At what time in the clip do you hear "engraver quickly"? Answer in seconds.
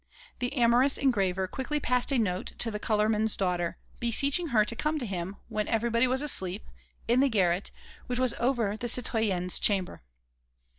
0.97-1.79